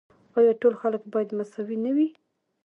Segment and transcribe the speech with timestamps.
[0.37, 2.07] آیا ټول خلک باید مساوي نه وي؟